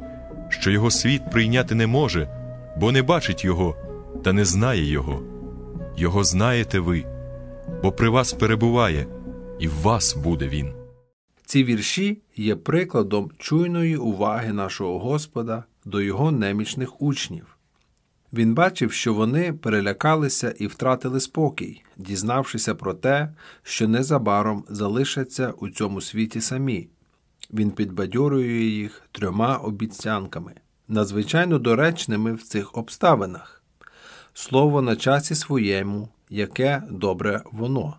[0.49, 2.29] що його світ прийняти не може,
[2.77, 3.75] бо не бачить його
[4.23, 5.23] та не знає його.
[5.97, 7.05] Його знаєте ви,
[7.83, 9.07] бо при вас перебуває,
[9.59, 10.73] і в вас буде він.
[11.45, 17.54] Ці вірші є прикладом чуйної уваги нашого Господа до його немічних учнів.
[18.35, 23.33] Він бачив, що вони перелякалися і втратили спокій, дізнавшися про те,
[23.63, 26.87] що незабаром залишаться у цьому світі самі.
[27.53, 30.53] Він підбадьорює їх трьома обіцянками,
[30.87, 33.63] надзвичайно доречними в цих обставинах.
[34.33, 37.97] Слово на часі своєму, яке добре воно.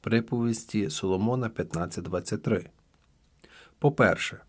[0.00, 2.66] Приповісті Соломона 15.23.
[3.78, 4.40] По-перше,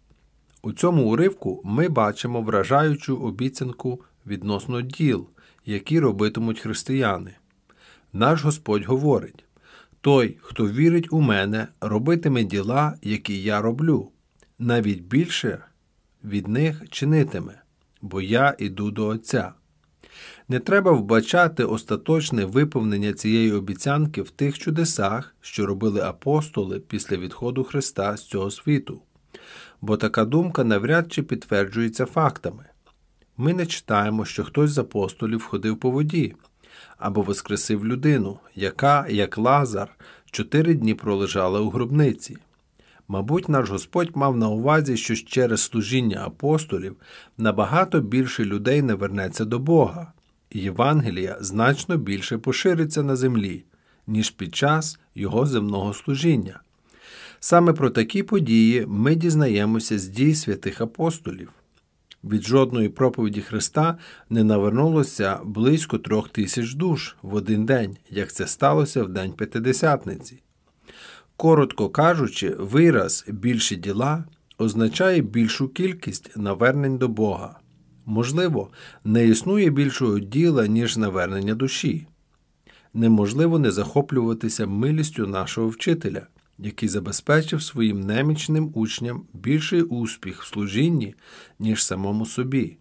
[0.61, 5.27] у цьому уривку ми бачимо вражаючу обіцянку відносно діл,
[5.65, 7.35] які робитимуть християни.
[8.13, 9.43] Наш Господь говорить:
[10.01, 14.11] Той, хто вірить у мене, робитиме діла, які я роблю,
[14.59, 15.63] навіть більше
[16.23, 17.61] від них чинитиме,
[18.01, 19.53] бо я іду до Отця.
[20.47, 27.63] Не треба вбачати остаточне виповнення цієї обіцянки в тих чудесах, що робили апостоли після відходу
[27.63, 29.01] Христа з цього світу,
[29.81, 32.68] бо така думка навряд чи підтверджується фактами.
[33.41, 36.35] Ми не читаємо, що хтось з апостолів ходив по воді
[36.97, 39.89] або воскресив людину, яка, як Лазар,
[40.31, 42.37] чотири дні пролежала у гробниці.
[43.07, 46.95] Мабуть, наш Господь мав на увазі, що через служіння апостолів
[47.37, 50.13] набагато більше людей не вернеться до Бога,
[50.49, 53.63] і Євангелія значно більше пошириться на землі,
[54.07, 56.59] ніж під час його земного служіння.
[57.39, 61.49] Саме про такі події ми дізнаємося з дій святих апостолів.
[62.23, 63.97] Від жодної проповіді Христа
[64.29, 70.41] не навернулося близько трьох тисяч душ в один день, як це сталося в день П'ятидесятниці.
[71.37, 74.23] Коротко кажучи, вираз більші діла
[74.57, 77.59] означає більшу кількість навернень до Бога.
[78.05, 78.69] Можливо,
[79.03, 82.07] не існує більшого діла, ніж навернення душі.
[82.93, 86.27] Неможливо не захоплюватися милістю нашого вчителя,
[86.59, 91.15] який забезпечив своїм немічним учням більший успіх в служінні,
[91.59, 92.77] ніж самому собі.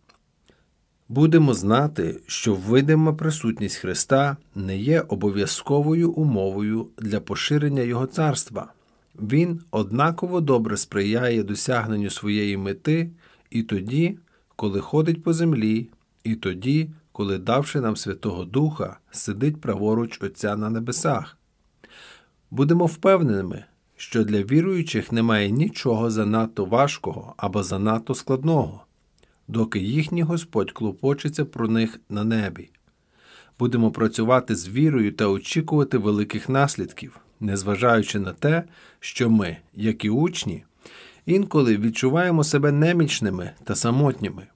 [1.09, 8.73] Будемо знати, що видима присутність Христа не є обов'язковою умовою для поширення Його царства.
[9.15, 13.11] Він однаково добре сприяє досягненню своєї мети
[13.51, 14.19] і тоді,
[14.57, 15.89] коли ходить по землі,
[16.25, 21.39] і тоді, коли, давши нам Святого Духа, сидить праворуч Отця на небесах.
[22.51, 23.65] Будемо впевненими,
[23.99, 28.85] що для віруючих немає нічого занадто важкого або занадто складного,
[29.49, 32.71] доки їхній Господь клопочеться про них на небі.
[33.59, 38.65] Будемо працювати з вірою та очікувати великих наслідків, незважаючи на те,
[39.01, 40.65] що ми, як і учні,
[41.27, 44.47] інколи відчуваємо себе немічними та самотніми.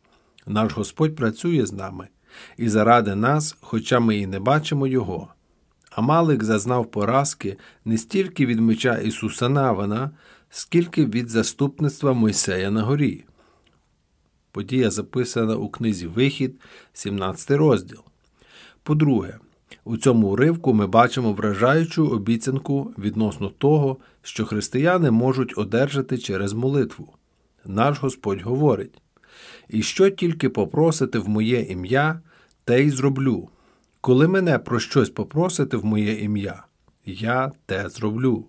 [0.46, 2.08] Наш Господь працює з нами
[2.56, 5.28] і заради нас, хоча ми і не бачимо Його.
[5.94, 10.10] Амалик зазнав поразки не стільки від меча Ісуса Навана,
[10.50, 13.24] скільки від заступництва Мойсея на горі.
[14.50, 16.60] Подія записана у книзі Вихід,
[16.92, 18.00] 17 розділ.
[18.82, 19.38] По-друге,
[19.84, 27.12] у цьому уривку ми бачимо вражаючу обіцянку відносно того, що християни можуть одержати через молитву.
[27.64, 29.02] Наш Господь говорить:
[29.68, 32.20] І що тільки попросите в моє ім'я,
[32.64, 33.48] те й зроблю.
[34.02, 36.64] Коли мене про щось попросите в моє ім'я,
[37.06, 38.44] я те зроблю.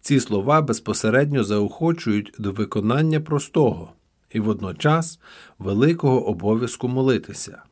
[0.00, 3.92] Ці слова безпосередньо заохочують до виконання простого
[4.30, 5.20] і водночас
[5.58, 7.62] великого обов'язку молитися.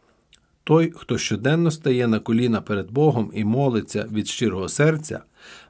[0.65, 5.23] Той, хто щоденно стає на коліна перед Богом і молиться від щирого серця,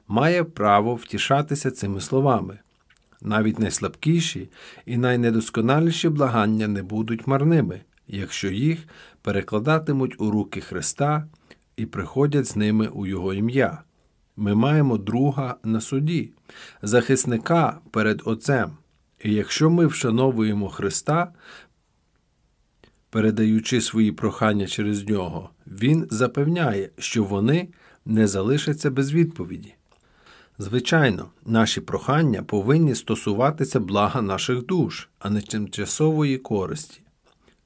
[0.07, 2.59] має право втішатися цими словами.
[3.21, 4.49] Навіть найслабкіші
[4.85, 8.87] і найнедосконаліші благання не будуть марними, якщо їх
[9.21, 11.27] перекладатимуть у руки Христа
[11.75, 13.83] і приходять з ними у Його ім'я.
[14.35, 16.33] Ми маємо друга на суді,
[16.81, 18.77] захисника перед Отцем.
[19.23, 21.33] І якщо ми вшановуємо Христа,
[23.09, 27.67] передаючи свої прохання через нього, він запевняє, що вони
[28.05, 29.73] не залишаться без відповіді.
[30.57, 37.01] Звичайно, наші прохання повинні стосуватися блага наших душ, а не тимчасової користі,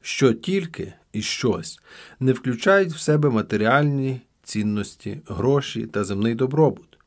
[0.05, 1.79] що тільки і щось
[2.19, 6.97] не включають в себе матеріальні цінності, гроші та земний добробут.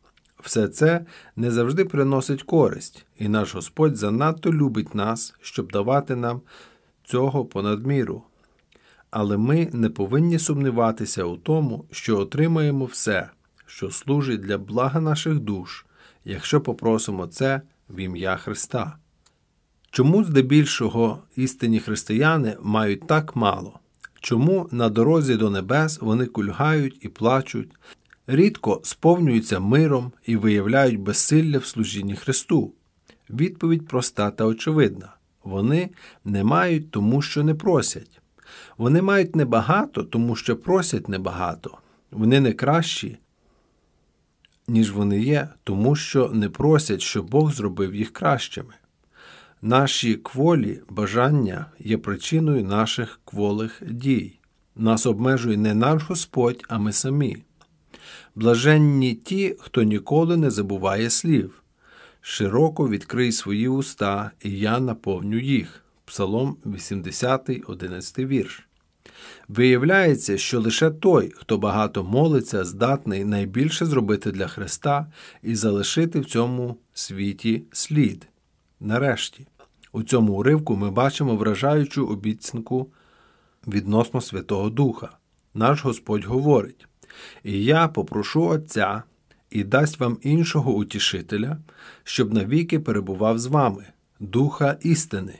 [0.42, 1.04] Все це
[1.36, 6.40] не завжди приносить користь, і наш Господь занадто любить нас, щоб давати нам
[7.04, 8.22] цього понад міру.
[9.10, 13.30] Але ми не повинні сумніватися у тому, що отримаємо все,
[13.66, 15.86] що служить для блага наших душ,
[16.24, 18.96] якщо попросимо це в ім'я Христа.
[19.90, 23.80] Чому здебільшого істинні християни мають так мало?
[24.20, 27.70] Чому на дорозі до небес вони кульгають і плачуть,
[28.26, 32.72] рідко сповнюються миром і виявляють безсилля в служінні Христу?
[33.30, 35.14] Відповідь проста та очевидна
[35.44, 35.90] вони
[36.24, 38.20] не мають тому, що не просять.
[38.76, 41.78] Вони мають небагато, тому що просять небагато.
[42.10, 43.18] Вони не кращі,
[44.68, 48.74] ніж вони є, тому що не просять, щоб Бог зробив їх кращими.
[49.62, 54.38] Наші кволі бажання є причиною наших кволих дій.
[54.76, 57.36] Нас обмежує не наш Господь, а ми самі.
[58.34, 61.62] Блаженні ті, хто ніколи не забуває слів.
[62.20, 65.84] Широко відкрий свої уста, і я наповню їх.
[66.04, 68.68] Псалом 80, 11 вірш.
[69.48, 76.24] Виявляється, що лише той, хто багато молиться, здатний найбільше зробити для Христа і залишити в
[76.24, 78.27] цьому світі слід.
[78.80, 79.46] Нарешті,
[79.92, 82.88] у цьому уривку ми бачимо вражаючу обіцянку
[83.66, 85.08] відносно Святого Духа.
[85.54, 86.86] Наш Господь говорить:
[87.44, 89.02] І я попрошу Отця
[89.50, 91.58] і дасть вам іншого утішителя,
[92.04, 93.86] щоб навіки перебував з вами,
[94.20, 95.38] Духа істини.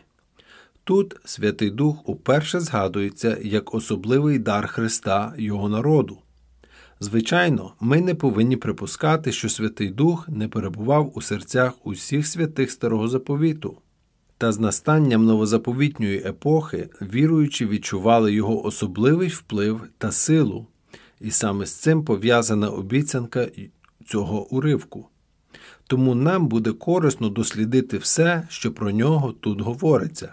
[0.84, 6.18] Тут Святий Дух уперше згадується як особливий дар Христа Його народу.
[7.00, 13.08] Звичайно, ми не повинні припускати, що Святий Дух не перебував у серцях усіх святих Старого
[13.08, 13.78] Заповіту.
[14.38, 20.66] Та з настанням новозаповітньої епохи віруючі відчували його особливий вплив та силу,
[21.20, 23.48] і саме з цим пов'язана обіцянка
[24.06, 25.08] цього уривку.
[25.86, 30.32] Тому нам буде корисно дослідити все, що про нього тут говориться.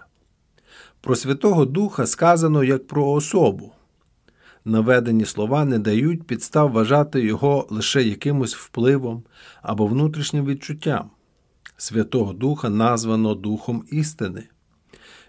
[1.02, 3.75] Про Святого Духа сказано як про особу.
[4.66, 9.24] Наведені слова не дають підстав вважати його лише якимось впливом
[9.62, 11.10] або внутрішнім відчуттям.
[11.78, 14.44] Святого Духа названо Духом істини.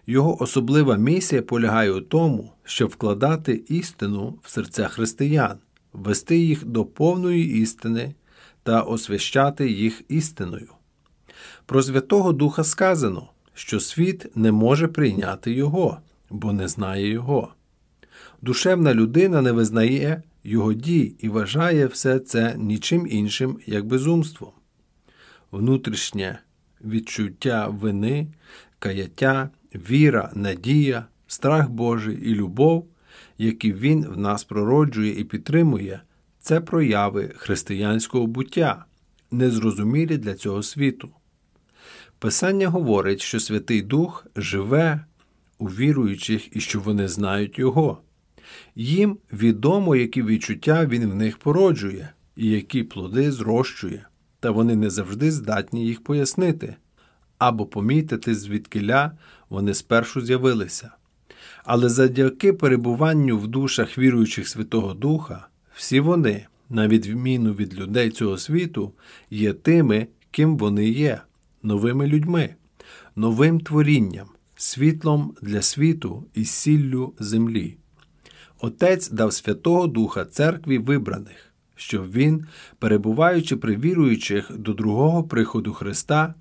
[0.06, 5.58] Його особлива місія полягає у тому, щоб вкладати істину в серця християн,
[5.92, 8.14] вести їх до повної істини
[8.62, 10.72] та освящати їх істиною.
[11.66, 15.98] Про Святого Духа сказано, що світ не може прийняти Його,
[16.30, 17.55] бо не знає Його.
[18.42, 24.50] Душевна людина не визнає Його дій і вважає все це нічим іншим, як безумством.
[25.52, 26.38] Внутрішнє
[26.84, 28.26] відчуття вини,
[28.78, 32.88] каяття, віра, надія, страх Божий і любов,
[33.38, 36.00] які Він в нас пророджує і підтримує,
[36.40, 38.84] це прояви християнського буття,
[39.30, 41.10] незрозумілі для цього світу.
[42.18, 45.04] Писання говорить, що Святий Дух живе
[45.58, 48.02] у віруючих і що вони знають Його.
[48.74, 54.06] Їм відомо, які відчуття Він в них породжує, і які плоди зрощує,
[54.40, 56.76] та вони не завжди здатні їх пояснити
[57.38, 59.12] або помітити, звідкиля
[59.48, 60.90] вони спершу з'явилися.
[61.64, 68.38] Але завдяки перебуванню в душах віруючих Святого Духа, всі вони, на відміну від людей цього
[68.38, 68.92] світу,
[69.30, 71.20] є тими, ким вони є,
[71.62, 72.54] новими людьми,
[73.16, 77.76] новим творінням, світлом для світу і сіллю землі.
[78.60, 82.46] Отець дав Святого Духа церкві вибраних, щоб він,
[82.78, 86.34] перебуваючи при віруючих до другого приходу Христа,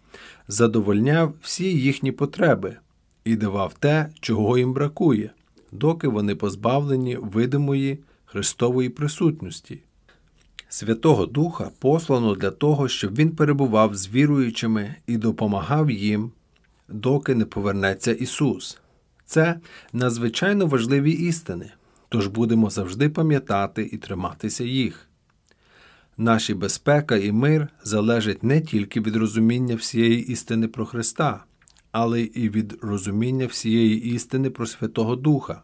[0.48, 2.78] задовольняв всі їхні потреби
[3.24, 5.32] і давав те, чого їм бракує,
[5.72, 9.80] доки вони позбавлені видимої Христової присутності.
[10.70, 16.32] Святого Духа послано для того, щоб він перебував з віруючими і допомагав їм,
[16.90, 18.78] доки не повернеться Ісус.
[19.26, 19.60] Це
[19.94, 21.72] надзвичайно важливі істини,
[22.10, 25.10] тож будемо завжди пам'ятати і триматися їх.
[26.18, 31.44] Наші безпека і мир залежать не тільки від розуміння всієї істини про Христа,
[31.92, 35.62] але і від розуміння всієї істини про Святого Духа.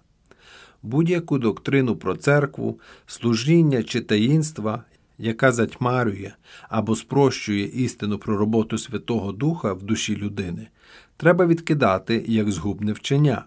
[0.84, 4.84] Будь-яку доктрину про церкву, служіння чи таїнства,
[5.18, 6.32] яка затьмарює
[6.70, 10.68] або спрощує істину про роботу Святого Духа в душі людини,
[11.18, 13.46] треба відкидати як згубне вчення.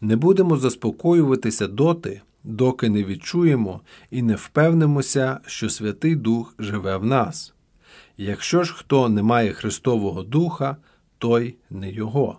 [0.00, 3.80] Не будемо заспокоюватися доти, доки не відчуємо
[4.10, 7.54] і не впевнимося, що Святий Дух живе в нас.
[8.16, 10.76] Якщо ж хто не має Христового Духа,
[11.18, 12.38] той не Його.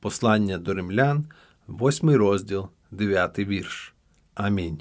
[0.00, 1.24] Послання до римлян,
[1.68, 3.94] 8 розділ, 9 вірш.
[4.34, 4.80] Амінь.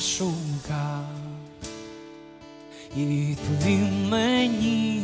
[0.00, 1.04] Шукав
[2.96, 5.02] і відповів мені,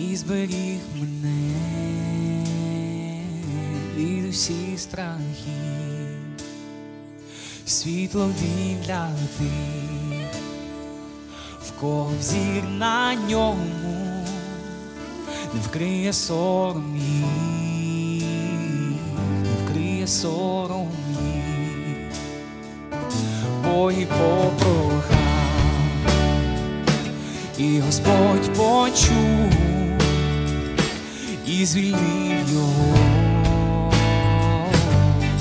[0.00, 1.54] і зберіг мене
[3.96, 6.18] від усіх страхів,
[7.66, 8.30] світло
[8.86, 10.42] для тих,
[11.62, 14.24] в кого взір на ньому
[15.54, 18.24] не вкриє сором їх,
[19.42, 20.79] не вкриє сором
[23.70, 25.10] бо і попрохав,
[27.58, 29.52] і Господь почув
[31.46, 32.96] і звільнив його.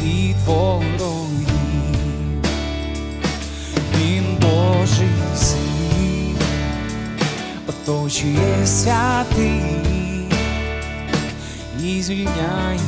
[0.03, 1.45] Від ворогів.
[3.97, 6.38] Він Божий син,
[7.67, 9.80] оточує святий.
[11.84, 12.80] І звільняє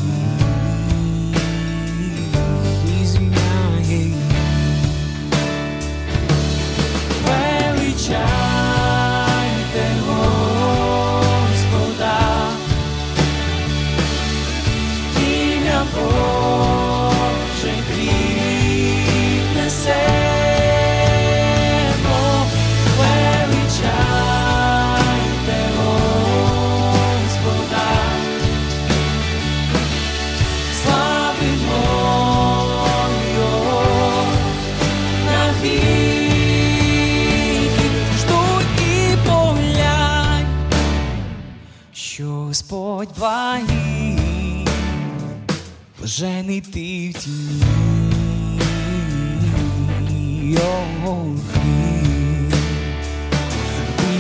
[46.22, 48.62] блажений ти в тіні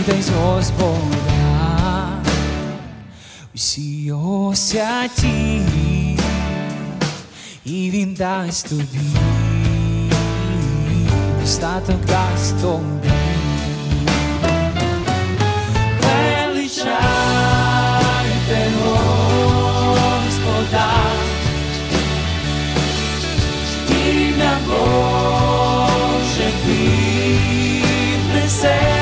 [0.02, 1.04] його Господа.
[3.56, 5.62] Усі його святі,
[7.66, 8.86] і він дасть тобі,
[11.42, 13.12] достаток дасть тобі.
[16.02, 17.51] Величайте
[24.72, 26.52] ім'я Боже
[28.26, 29.01] піднесемо.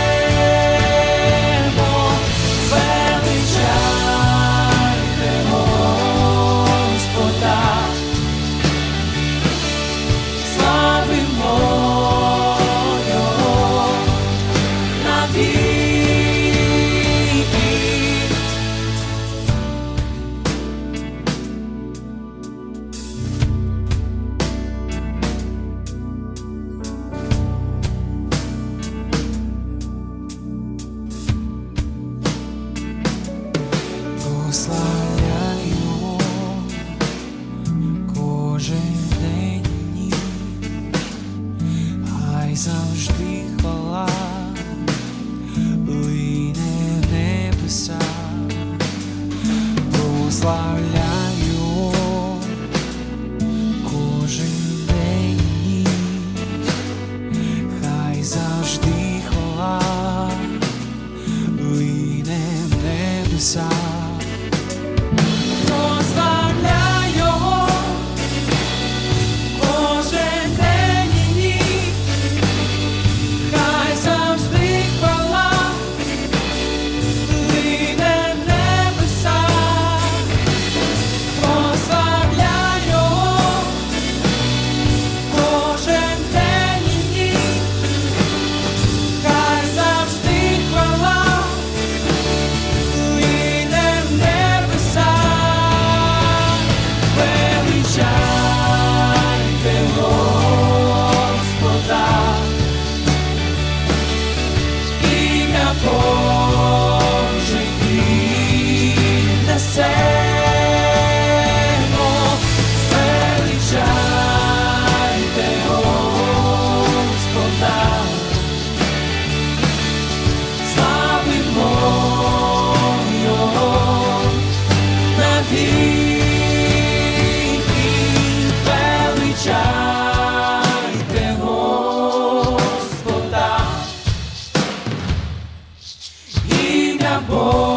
[137.20, 137.69] amor.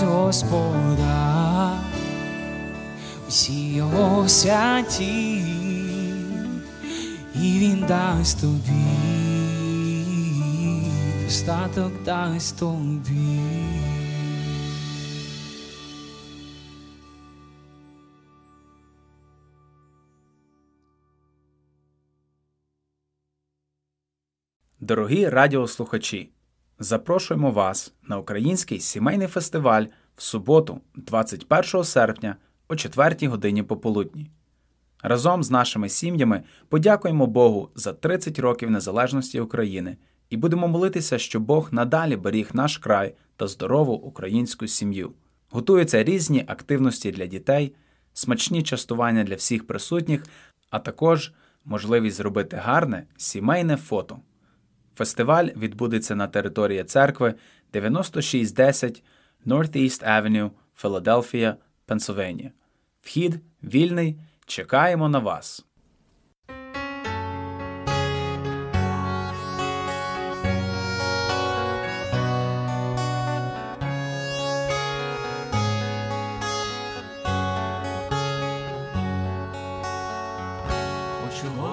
[0.00, 1.78] Господа,
[3.28, 5.38] усі його святі,
[7.34, 9.02] і він дасть тобі,
[11.24, 13.40] достаток дасть тобі.
[24.80, 26.30] Дорогі радіослухачі,
[26.82, 29.84] запрошуємо вас на український сімейний фестиваль
[30.16, 32.36] в суботу, 21 серпня
[32.68, 34.30] о 4 годині пополудні.
[35.02, 39.96] Разом з нашими сім'ями подякуємо Богу за 30 років незалежності України
[40.30, 45.12] і будемо молитися, щоб Бог надалі беріг наш край та здорову українську сім'ю.
[45.50, 47.74] Готуються різні активності для дітей,
[48.12, 50.24] смачні частування для всіх присутніх,
[50.70, 51.32] а також
[51.64, 54.18] можливість зробити гарне сімейне фото.
[54.96, 57.34] Фестиваль відбудеться на території церкви
[57.72, 59.02] 9610
[59.46, 62.50] Northeast Avenue, Філадельфія, Пенсильванія.
[63.00, 64.18] Вхід вільний.
[64.46, 65.66] Чекаємо на вас.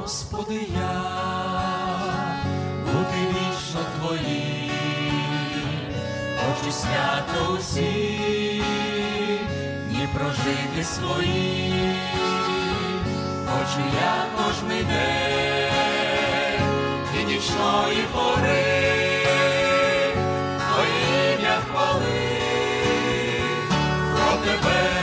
[0.09, 0.98] Господи, я
[7.53, 8.63] усі,
[9.89, 11.95] дні прожити свої,
[13.45, 16.63] хочу я кожний день
[17.19, 18.65] і нічної пори,
[20.57, 22.19] Твоє ім'я хвали,
[24.15, 24.98] про Тебе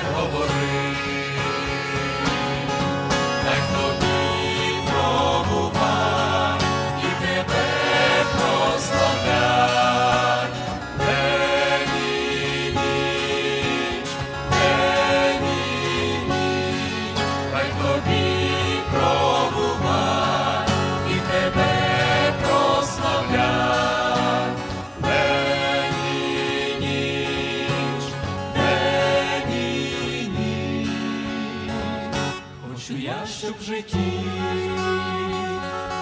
[33.76, 34.24] житті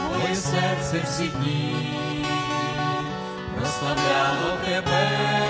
[0.09, 1.77] моє серце всі дні
[3.57, 5.44] прославляло тебе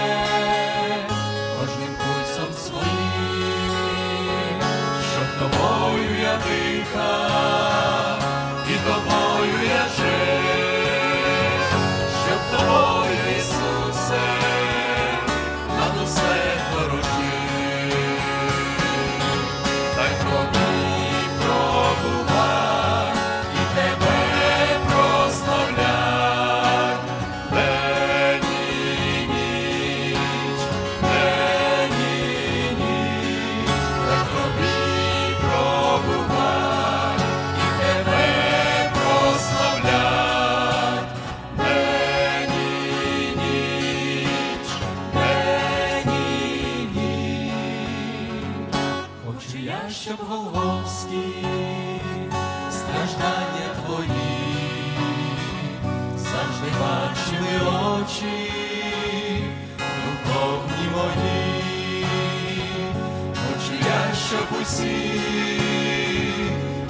[64.65, 64.87] щоб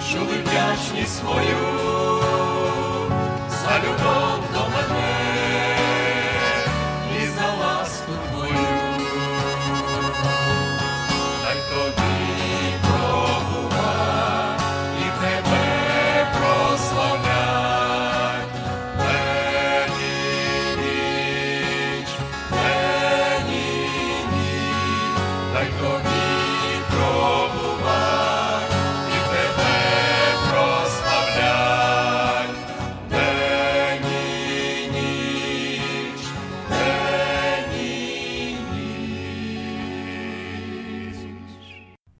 [0.09, 1.74] що ви вдячність свою